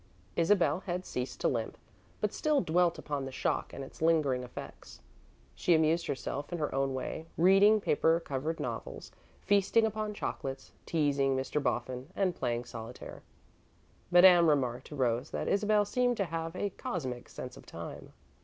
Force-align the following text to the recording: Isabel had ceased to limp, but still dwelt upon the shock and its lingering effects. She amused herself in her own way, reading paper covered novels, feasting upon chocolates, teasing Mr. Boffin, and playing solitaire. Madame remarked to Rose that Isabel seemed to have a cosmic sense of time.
Isabel 0.35 0.79
had 0.87 1.05
ceased 1.05 1.39
to 1.41 1.47
limp, 1.47 1.77
but 2.21 2.33
still 2.33 2.59
dwelt 2.59 2.97
upon 2.97 3.25
the 3.25 3.31
shock 3.31 3.71
and 3.71 3.83
its 3.83 4.01
lingering 4.01 4.41
effects. 4.43 4.99
She 5.53 5.75
amused 5.75 6.07
herself 6.07 6.51
in 6.51 6.57
her 6.57 6.73
own 6.73 6.95
way, 6.95 7.27
reading 7.37 7.79
paper 7.79 8.19
covered 8.19 8.59
novels, 8.59 9.11
feasting 9.43 9.85
upon 9.85 10.15
chocolates, 10.15 10.71
teasing 10.87 11.37
Mr. 11.37 11.61
Boffin, 11.61 12.09
and 12.15 12.33
playing 12.35 12.65
solitaire. 12.65 13.21
Madame 14.09 14.49
remarked 14.49 14.87
to 14.87 14.95
Rose 14.95 15.29
that 15.29 15.47
Isabel 15.47 15.85
seemed 15.85 16.17
to 16.17 16.25
have 16.25 16.55
a 16.55 16.71
cosmic 16.71 17.29
sense 17.29 17.55
of 17.55 17.67
time. 17.67 18.11